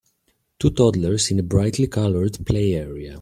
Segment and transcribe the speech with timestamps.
[0.57, 3.09] Two toddlers in a brightly colored play area.